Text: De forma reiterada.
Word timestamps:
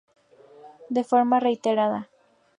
De 0.95 1.03
forma 1.09 1.39
reiterada. 1.47 2.01